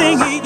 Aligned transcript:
singing. 0.00 0.39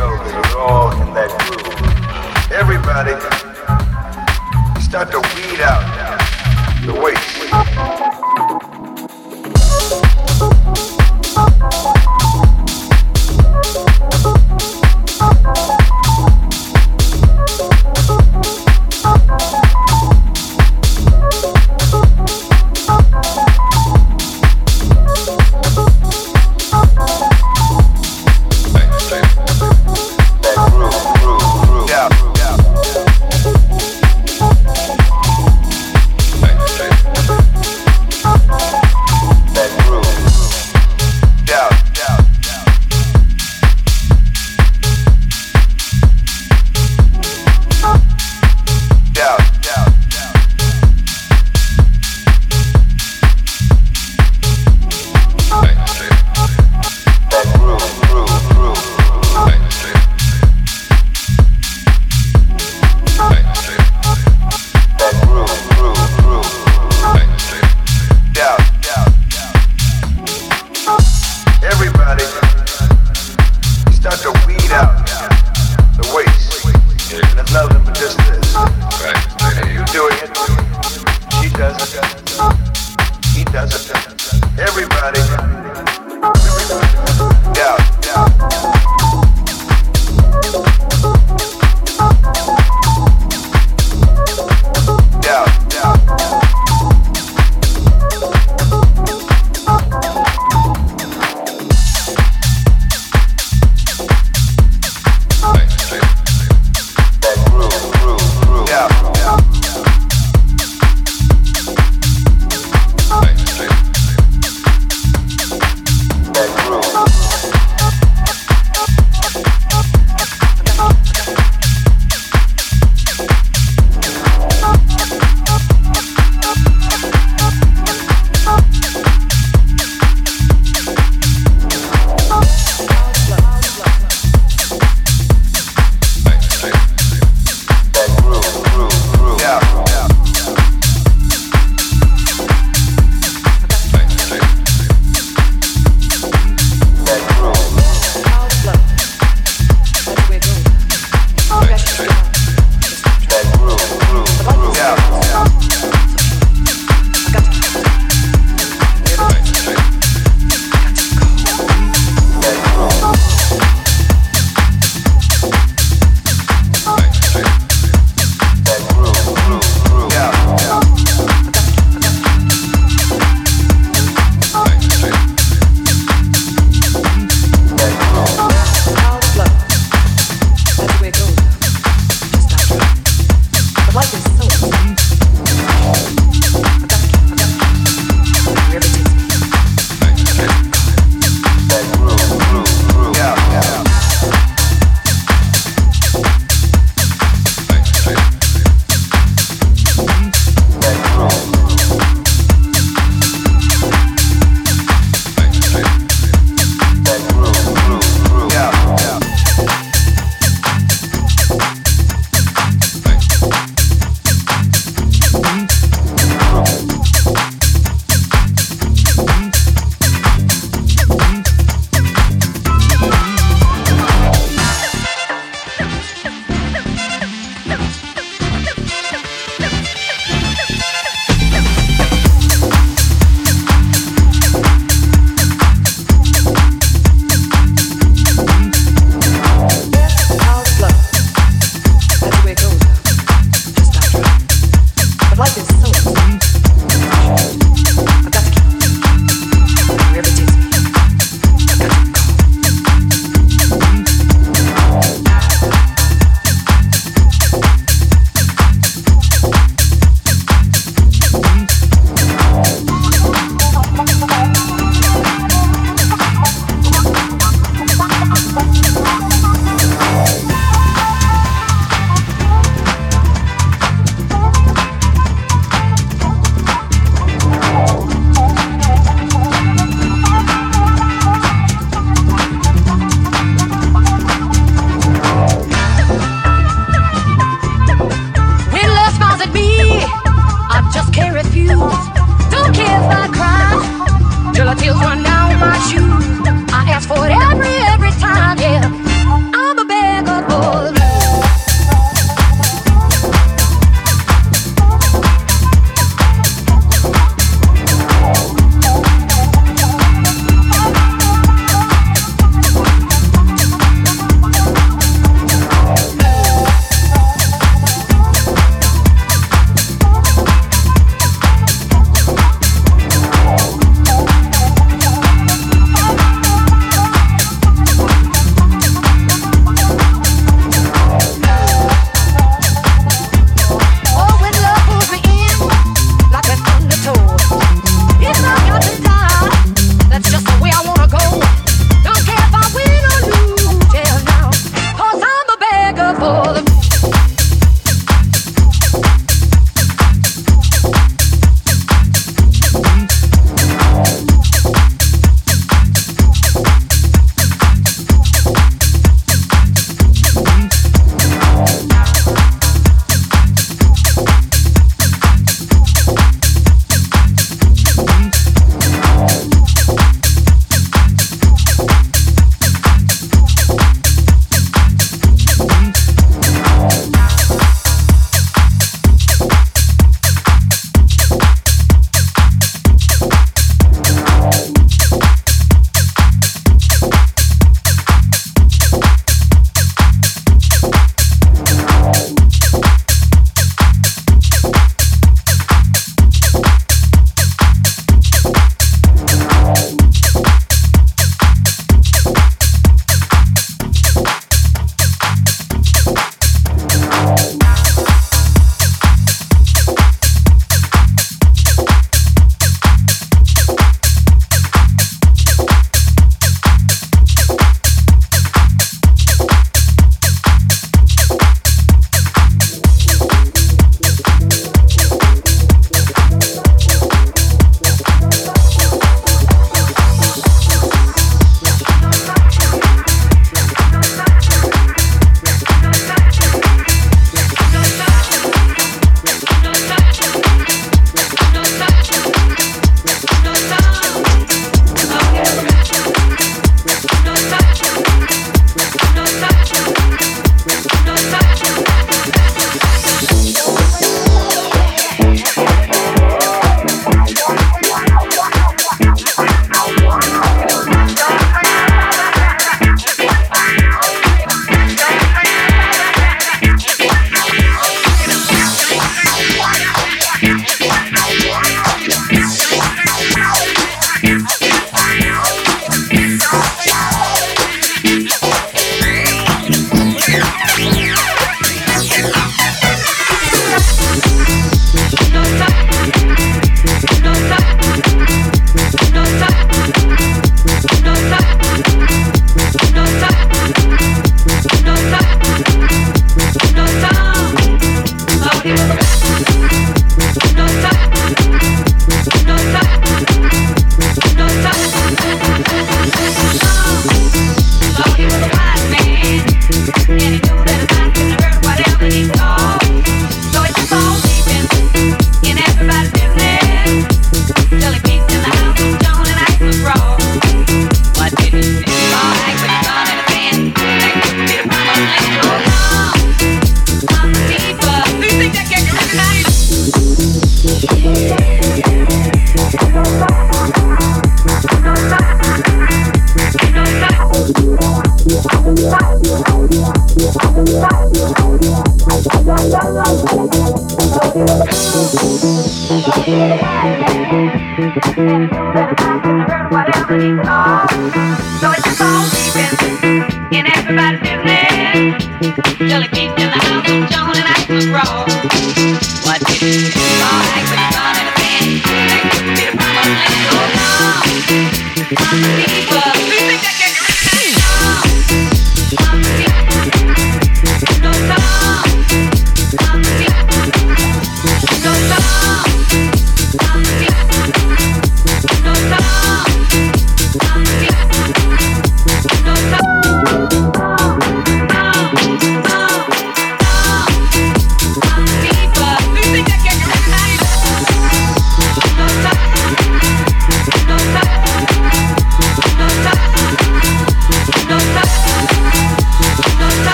Were 0.00 0.58
all 0.58 0.90
in 1.02 1.14
that 1.14 1.30
groove. 1.44 2.50
Everybody 2.52 3.14
start 4.80 5.10
to 5.12 5.18
weed 5.34 5.60
out 5.60 5.82
now 5.96 6.92
the 6.92 7.00
waste. 7.00 7.33